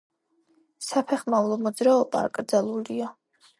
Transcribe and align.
საფეხმავლო 0.85 1.59
მოძრაობა 1.67 2.25
აკრძალულია. 2.31 3.15